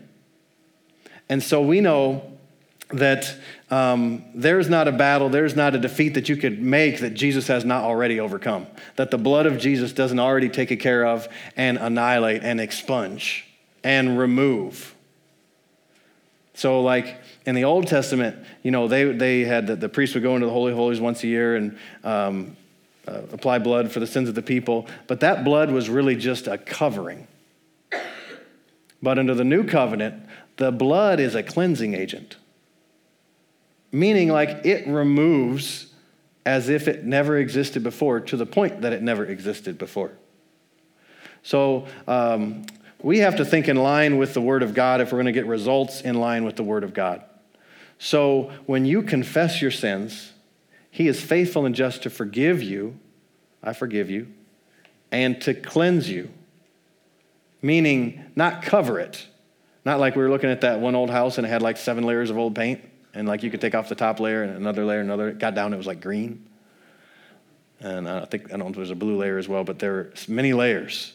[1.29, 2.36] And so we know
[2.91, 3.35] that
[3.71, 7.49] um, there's not a battle, there's not a defeat that you could make that Jesus
[7.49, 8.67] has not already overcome.
[8.97, 13.45] That the blood of Jesus doesn't already take care of and annihilate and expunge
[13.83, 14.95] and remove.
[16.55, 20.23] So, like in the Old Testament, you know, they, they had the, the priest would
[20.23, 22.57] go into the Holy Holies once a year and um,
[23.07, 26.47] uh, apply blood for the sins of the people, but that blood was really just
[26.47, 27.29] a covering.
[29.03, 30.25] But under the new covenant,
[30.57, 32.37] the blood is a cleansing agent,
[33.93, 35.87] meaning like it removes
[36.45, 40.13] as if it never existed before to the point that it never existed before.
[41.43, 42.67] So um,
[43.03, 45.33] we have to think in line with the Word of God if we're going to
[45.33, 47.23] get results in line with the Word of God.
[47.99, 50.33] So when you confess your sins,
[50.91, 52.99] He is faithful and just to forgive you,
[53.63, 54.29] I forgive you,
[55.11, 56.31] and to cleanse you,
[57.63, 59.27] meaning not cover it.
[59.85, 62.05] Not like we were looking at that one old house and it had like seven
[62.05, 62.81] layers of old paint,
[63.17, 65.31] and like you could take off the top layer and another layer, another.
[65.31, 66.47] It got down, it was like green.
[67.81, 69.95] And I think, I don't know if there's a blue layer as well, but there
[69.95, 71.15] are many layers.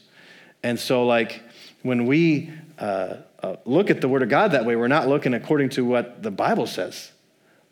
[0.64, 1.44] And so, like,
[1.84, 5.36] when we uh, uh, look at the Word of God that way, we're not looking
[5.36, 7.12] according to what the Bible says.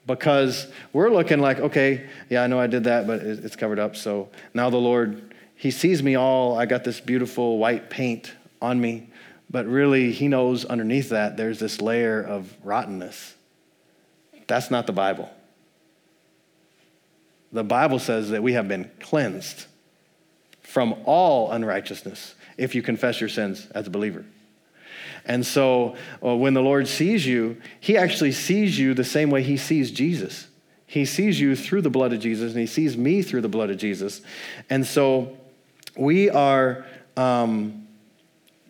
[0.05, 3.95] Because we're looking like, okay, yeah, I know I did that, but it's covered up.
[3.95, 8.79] So now the Lord, He sees me all, I got this beautiful white paint on
[8.79, 9.09] me,
[9.49, 13.35] but really, He knows underneath that there's this layer of rottenness.
[14.49, 15.29] That's not the Bible.
[17.53, 19.67] The Bible says that we have been cleansed
[20.61, 24.25] from all unrighteousness if you confess your sins as a believer.
[25.23, 25.95] And so
[26.25, 29.91] uh, when the Lord sees you, he actually sees you the same way he sees
[29.91, 30.47] Jesus.
[30.87, 33.69] He sees you through the blood of Jesus, and he sees me through the blood
[33.69, 34.21] of Jesus.
[34.67, 35.37] And so
[35.95, 37.87] we are um,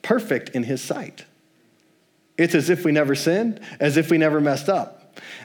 [0.02, 1.24] perfect in his sight.
[2.38, 4.99] It's as if we never sinned, as if we never messed up.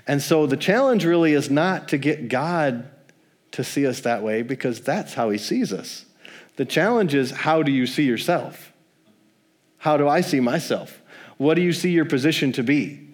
[0.06, 2.88] And so the challenge really is not to get God
[3.52, 6.04] to see us that way because that's how he sees us.
[6.56, 8.72] The challenge is how do you see yourself?
[9.78, 11.00] How do I see myself?
[11.36, 13.06] What do you see your position to be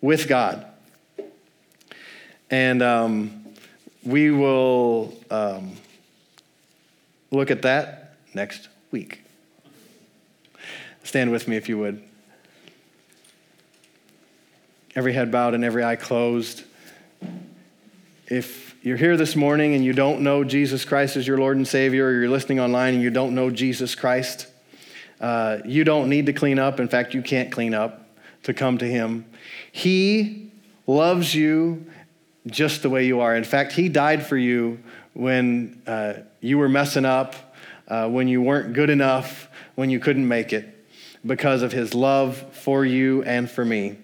[0.00, 0.66] with God?
[2.50, 3.44] And um,
[4.04, 5.72] we will um,
[7.30, 9.22] look at that next week.
[11.04, 12.02] Stand with me if you would.
[14.94, 16.64] Every head bowed and every eye closed.
[18.26, 21.66] If you're here this morning and you don't know Jesus Christ as your Lord and
[21.66, 24.48] Savior, or you're listening online and you don't know Jesus Christ,
[25.18, 26.78] uh, you don't need to clean up.
[26.78, 28.06] In fact, you can't clean up
[28.42, 29.24] to come to Him.
[29.70, 30.50] He
[30.86, 31.86] loves you
[32.46, 33.34] just the way you are.
[33.34, 34.78] In fact, He died for you
[35.14, 37.54] when uh, you were messing up,
[37.88, 40.86] uh, when you weren't good enough, when you couldn't make it,
[41.24, 43.96] because of His love for you and for me.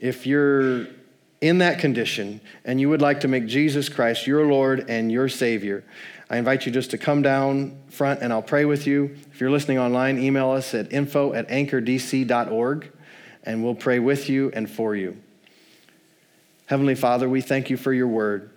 [0.00, 0.86] If you're
[1.40, 5.28] in that condition and you would like to make Jesus Christ your Lord and your
[5.28, 5.84] Savior,
[6.28, 9.16] I invite you just to come down front and I'll pray with you.
[9.32, 12.92] If you're listening online, email us at info at anchordc.org
[13.44, 15.16] and we'll pray with you and for you.
[16.66, 18.50] Heavenly Father, we thank you for your word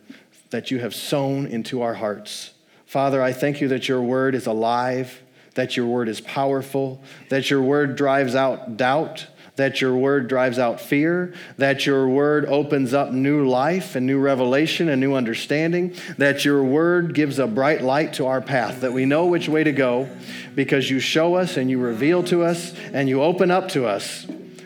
[0.52, 2.52] that you have sown into our hearts.
[2.86, 5.24] Father, I thank you that your word is alive,
[5.56, 10.58] that your word is powerful, that your word drives out doubt that your word drives
[10.58, 15.95] out fear, that your word opens up new life and new revelation and new understanding,
[16.18, 19.64] that your word gives a bright light to our path, that we know which way
[19.64, 20.10] to go
[20.56, 24.26] because you show us and you reveal to us and you open up to us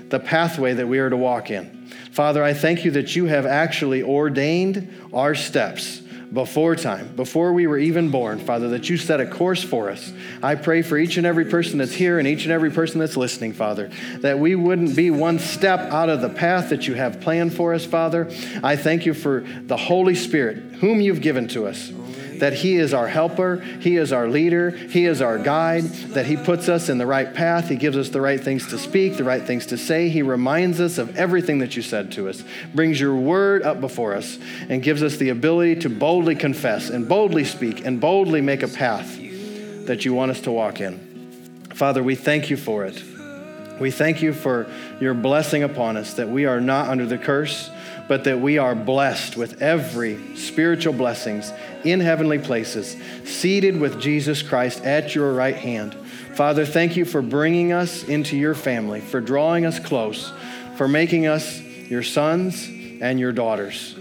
[0.10, 1.88] the pathway that we are to walk in.
[2.12, 6.02] Father, I thank you that you have actually ordained our steps
[6.32, 10.12] before time, before we were even born, Father, that you set a course for us.
[10.44, 13.16] I pray for each and every person that's here and each and every person that's
[13.16, 17.22] listening, Father, that we wouldn't be one step out of the path that you have
[17.22, 18.30] planned for us, Father.
[18.64, 21.92] I thank you for the Holy Spirit, whom you've given to us
[22.40, 26.38] that He is our helper, He is our leader, He is our guide, that He
[26.38, 29.24] puts us in the right path, He gives us the right things to speak, the
[29.24, 30.10] right things to say.
[30.10, 34.14] He reminds us of everything that you said to us, brings your word up before
[34.14, 34.38] us,
[34.70, 38.68] and gives us the ability to boldly confess and boldly speak and boldly make a
[38.68, 39.18] path
[39.86, 41.66] that you want us to walk in.
[41.74, 43.02] Father, we thank you for it.
[43.80, 44.68] We thank you for
[45.00, 47.70] your blessing upon us, that we are not under the curse,
[48.08, 51.52] but that we are blessed with every spiritual blessings
[51.92, 55.94] in heavenly places, seated with Jesus Christ at your right hand.
[56.36, 60.32] Father, thank you for bringing us into your family, for drawing us close,
[60.76, 62.68] for making us your sons
[63.02, 63.96] and your daughters,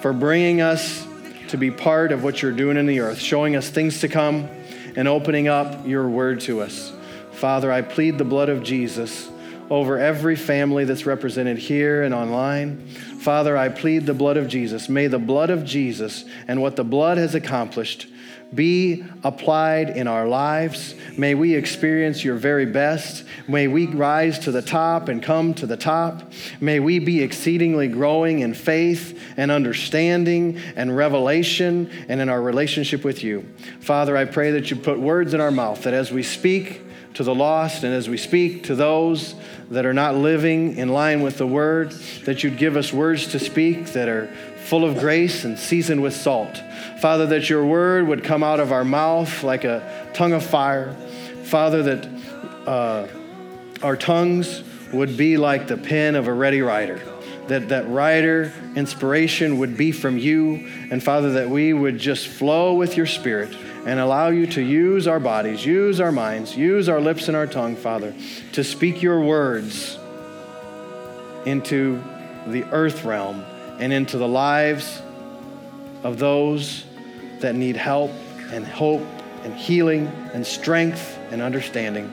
[0.00, 1.06] for bringing us
[1.48, 4.48] to be part of what you're doing in the earth, showing us things to come
[4.96, 6.92] and opening up your word to us.
[7.32, 9.30] Father, I plead the blood of Jesus
[9.70, 12.86] over every family that's represented here and online.
[13.18, 14.88] Father, I plead the blood of Jesus.
[14.88, 18.06] May the blood of Jesus and what the blood has accomplished
[18.54, 20.94] be applied in our lives.
[21.18, 23.24] May we experience your very best.
[23.46, 26.32] May we rise to the top and come to the top.
[26.60, 33.04] May we be exceedingly growing in faith and understanding and revelation and in our relationship
[33.04, 33.46] with you.
[33.80, 36.82] Father, I pray that you put words in our mouth, that as we speak
[37.14, 39.34] to the lost and as we speak to those
[39.70, 41.90] that are not living in line with the word,
[42.24, 44.26] that you'd give us words to speak that are
[44.64, 46.62] full of grace and seasoned with salt.
[47.00, 50.94] Father, that your word would come out of our mouth like a tongue of fire.
[51.44, 52.08] Father, that
[52.66, 53.06] uh,
[53.82, 54.62] our tongues
[54.92, 57.00] would be like the pen of a ready writer.
[57.48, 62.74] That that writer inspiration would be from you, and Father, that we would just flow
[62.74, 63.54] with your spirit
[63.86, 67.46] and allow you to use our bodies, use our minds, use our lips and our
[67.46, 68.14] tongue, Father,
[68.52, 69.98] to speak your words
[71.46, 72.02] into
[72.46, 73.44] the earth realm
[73.78, 75.00] and into the lives
[76.02, 76.84] of those
[77.40, 78.10] that need help
[78.50, 79.06] and hope
[79.44, 82.10] and healing and strength and understanding.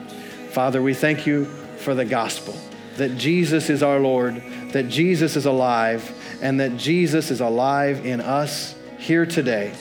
[0.50, 2.54] Father, we thank you for the gospel
[2.96, 4.42] that Jesus is our Lord,
[4.72, 6.10] that Jesus is alive,
[6.40, 9.74] and that Jesus is alive in us here today.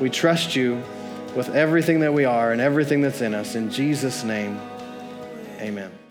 [0.00, 0.82] We trust you
[1.34, 3.54] with everything that we are and everything that's in us.
[3.54, 4.60] In Jesus' name,
[5.60, 6.03] amen.